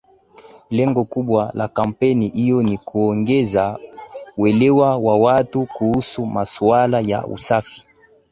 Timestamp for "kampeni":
1.67-2.27